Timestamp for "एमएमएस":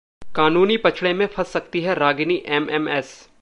2.47-3.27